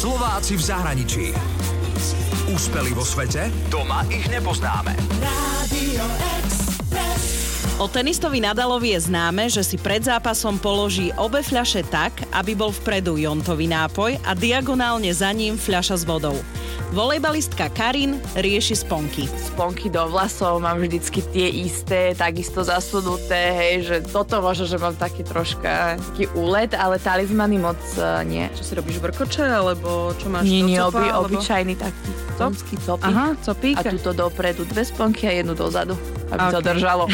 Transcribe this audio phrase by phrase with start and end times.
[0.00, 1.26] Slováci v zahraničí.
[2.48, 3.52] Úspeli vo svete?
[3.68, 4.96] Doma ich nepoznáme.
[5.20, 6.08] Radio
[6.40, 7.24] Express.
[7.76, 12.72] O tenistovi Nadalovi je známe, že si pred zápasom položí obe fľaše tak, aby bol
[12.72, 16.40] vpredu jontový nápoj a diagonálne za ním fľaša s vodou.
[16.90, 19.30] Volejbalistka Karin rieši sponky.
[19.30, 24.98] Sponky do vlasov mám vždycky tie isté, takisto zasunuté, hej, že toto možno, že mám
[24.98, 28.50] taký troška taký úlet, ale talizmany moc uh, nie.
[28.58, 31.30] Čo si robíš, vrkoče, alebo čo máš Nie, nie, oby, alebo...
[31.30, 33.06] obyčajný taký tomský copy.
[33.06, 33.78] Aha, copík.
[33.78, 35.94] A tuto dopredu dve sponky a jednu dozadu,
[36.30, 36.52] aby Ok.
[36.52, 37.04] to držalo.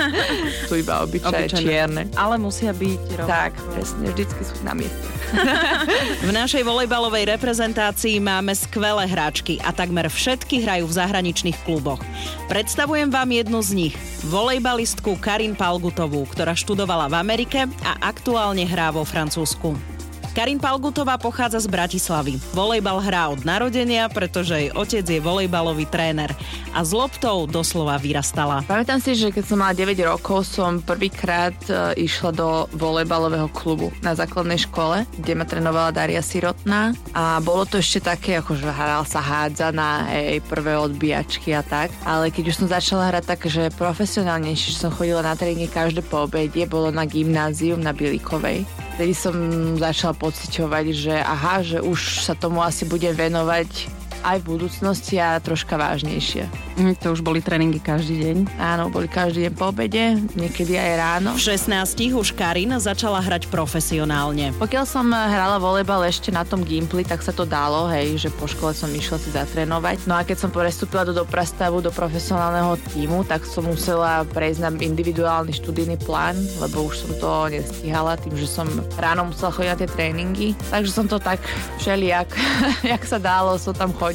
[0.68, 1.62] Sú iba obyčajné, Obyčajné.
[1.62, 2.02] čierne.
[2.14, 3.28] Ale musia byť rovnako.
[3.28, 5.06] Tak, presne, vždycky sú na mieste.
[6.24, 12.00] V našej volejbalovej reprezentácii máme skvelé hráčky a takmer všetky hrajú v zahraničných kluboch.
[12.46, 18.88] Predstavujem vám jednu z nich, volejbalistku Karin Palgutovú, ktorá študovala v Amerike a aktuálne hrá
[18.88, 19.93] vo Francúzsku.
[20.34, 22.42] Karin Palgutová pochádza z Bratislavy.
[22.50, 26.34] Volejbal hrá od narodenia, pretože jej otec je volejbalový tréner
[26.74, 28.66] a s loptou doslova vyrastala.
[28.66, 33.94] Pamätám si, že keď som mala 9 rokov, som prvýkrát e, išla do volejbalového klubu
[34.02, 38.66] na základnej škole, kde ma trénovala Daria Sirotná a bolo to ešte také, ako že
[38.66, 43.46] hral sa hádzaná, hej, prvé odbíjačky a tak, ale keď už som začala hrať tak,
[43.46, 48.66] že profesionálnejšie, že som chodila na tréningy každé po obede, bolo na gymnázium na Bielikovej,
[48.94, 49.34] Vtedy som
[49.74, 53.90] začala pociťovať, že aha, že už sa tomu asi budem venovať
[54.24, 56.48] aj v budúcnosti a troška vážnejšie.
[56.80, 58.36] Mm, to už boli tréningy každý deň.
[58.58, 61.30] Áno, boli každý deň po obede, niekedy aj ráno.
[61.38, 64.50] V 16 už Karin začala hrať profesionálne.
[64.58, 68.50] Pokiaľ som hrala volejbal ešte na tom Gimply, tak sa to dalo, hej, že po
[68.50, 70.10] škole som išla si zatrénovať.
[70.10, 74.70] No a keď som prestúpila do doprastavu, do profesionálneho týmu, tak som musela prejsť na
[74.74, 78.66] individuálny študijný plán, lebo už som to nestihala tým, že som
[78.98, 80.48] ráno musela chodiť na tie tréningy.
[80.72, 81.38] Takže som to tak
[81.78, 82.34] všelijak,
[82.96, 84.13] jak sa dalo, som tam chodila,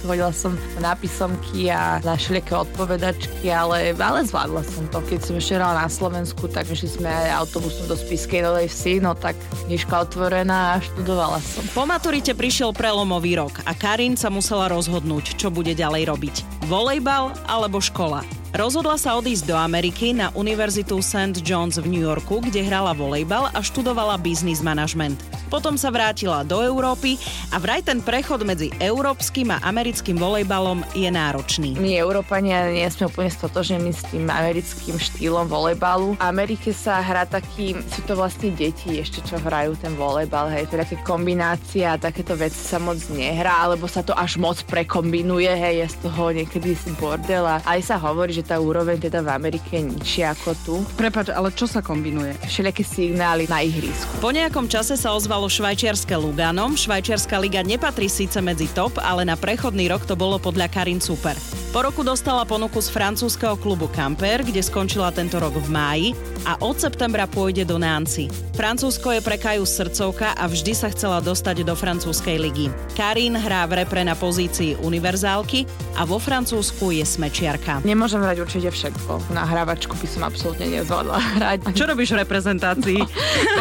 [0.00, 5.02] chodila som na písomky a na všelijaké odpovedačky, ale, ale zvládla som to.
[5.04, 9.18] Keď som ešte na Slovensku, tak išli sme aj autobusom do Spiskej Novej Vsi, no
[9.18, 9.34] tak
[9.66, 11.66] knižka otvorená a študovala som.
[11.74, 16.36] Po maturite prišiel prelomový rok a Karin sa musela rozhodnúť, čo bude ďalej robiť.
[16.70, 18.39] Volejbal alebo škola.
[18.50, 21.38] Rozhodla sa odísť do Ameriky na Univerzitu St.
[21.38, 25.22] John's v New Yorku, kde hrala volejbal a študovala business management.
[25.50, 27.14] Potom sa vrátila do Európy
[27.54, 31.78] a vraj ten prechod medzi európskym a americkým volejbalom je náročný.
[31.78, 36.18] My, Európania, nie sme úplne stotožnení s tým americkým štýlom volejbalu.
[36.18, 40.70] V Amerike sa hrá taký, sú to vlastne deti ešte, čo hrajú ten volejbal, hej,
[40.70, 45.50] to také kombinácie a takéto veci sa moc nehrá, alebo sa to až moc prekombinuje,
[45.50, 49.20] hej, je z toho niekedy si bordel a aj sa hovorí, že tá úroveň teda
[49.20, 50.74] v Amerike je nižšia ako tu.
[50.96, 52.32] Prepač, ale čo sa kombinuje?
[52.48, 54.08] Všelijaké signály na ihrisku.
[54.24, 56.72] Po nejakom čase sa ozvalo švajčiarske Luganom.
[56.72, 61.36] Švajčiarska liga nepatrí síce medzi top, ale na prechodný rok to bolo podľa Karin super.
[61.70, 66.08] Po roku dostala ponuku z francúzského klubu Camper, kde skončila tento rok v máji
[66.42, 68.26] a od septembra pôjde do Nancy.
[68.58, 72.74] Francúzsko je pre Kaju srdcovka a vždy sa chcela dostať do francúzskej ligy.
[72.98, 75.62] Karin hrá v repre na pozícii univerzálky
[75.94, 77.86] a vo Francúzsku je smečiarka.
[77.86, 79.30] Nemôžem hrať určite všetko.
[79.30, 81.58] Na hrávačku by som absolútne nezvládla hrať.
[81.70, 82.98] Čo robíš v reprezentácii?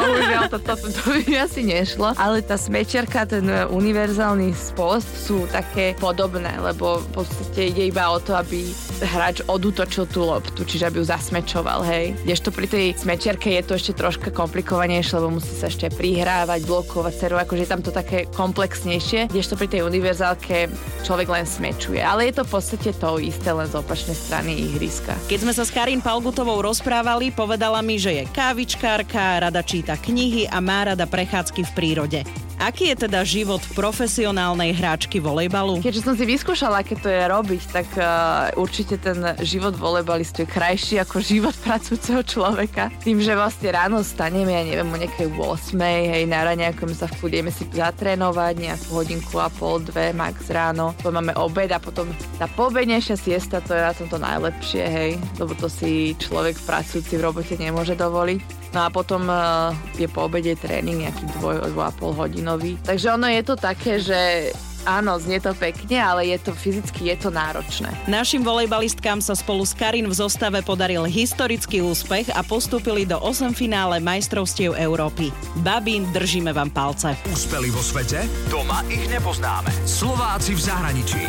[0.00, 2.16] Bohužiaľ, to, to, to, to by mi asi nešlo.
[2.16, 8.22] Ale tá smečerka, ten univerzálny post sú také podobné, lebo v podstate ide iba o
[8.22, 8.70] to, aby
[9.02, 12.14] hráč odútočil tú loptu, čiže aby ju zasmečoval, hej.
[12.22, 17.14] Kdežto pri tej smečerke je to ešte troška komplikovanejšie, lebo musí sa ešte prihrávať, blokovať,
[17.18, 20.70] cerovať, akože je tam to také komplexnejšie, kdežto pri tej univerzálke
[21.02, 21.98] človek len smečuje.
[21.98, 25.14] Ale je to v podstate to isté, len z opačnej strany ihriska.
[25.26, 30.46] Keď sme sa s Karin Palgutovou rozprávali, povedala mi, že je kávičkárka, rada číta knihy
[30.46, 32.47] a má rada prechádzky v prírode.
[32.58, 35.78] Aký je teda život profesionálnej hráčky volejbalu?
[35.78, 39.14] Keďže som si vyskúšala, aké to je robiť, tak uh, určite ten
[39.46, 42.90] život volejbalistu je krajší ako život pracujúceho človeka.
[43.06, 47.54] Tým, že vlastne ráno staneme, ja neviem, o nejakej 8, hej, na raňajkom sa vkúdeme
[47.54, 50.98] si zatrénovať nejakú hodinku a pol, dve max ráno.
[50.98, 52.10] Potom máme obed a potom
[52.42, 57.22] tá pobednejšia siesta, to je na tomto najlepšie, hej, lebo to si človek pracujúci v
[57.22, 58.57] robote nemôže dovoliť.
[58.72, 62.76] No a potom uh, je po obede tréning nejaký dvoj, dvoj a pol hodinový.
[62.84, 64.52] Takže ono je to také, že
[64.88, 67.92] áno, znie to pekne, ale je to fyzicky je to náročné.
[68.08, 73.52] Našim volejbalistkám sa spolu s Karin v zostave podaril historický úspech a postúpili do 8
[73.52, 75.28] finále majstrovstiev Európy.
[75.60, 77.12] Babín, držíme vám palce.
[77.28, 78.24] Úspeli vo svete?
[78.48, 79.68] Doma ich nepoznáme.
[79.84, 81.22] Slováci v zahraničí.